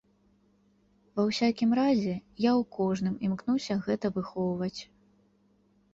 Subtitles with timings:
[1.17, 2.15] Ва ўсякім разе,
[2.49, 4.77] я ў кожным імкнуся гэта выхоўваць.